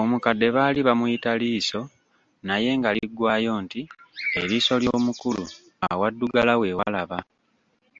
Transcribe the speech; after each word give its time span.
Omukadde 0.00 0.48
baali 0.56 0.80
bamuyita 0.88 1.30
Liiso 1.40 1.80
naye 2.46 2.70
nga 2.78 2.90
liggwaayo 2.96 3.52
nti, 3.64 3.80
Eriiso 4.40 4.74
ly’omukulu 4.82 5.44
awaddugala 5.90 6.52
weewalaba. 6.60 7.18